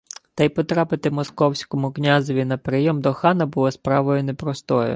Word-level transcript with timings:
Та 0.35 0.43
й 0.43 0.49
потрапити 0.49 1.11
московському 1.11 1.91
князеві 1.91 2.45
на 2.45 2.57
прийом 2.57 3.01
до 3.01 3.13
хана 3.13 3.45
було 3.45 3.71
справою 3.71 4.23
непростою 4.23 4.89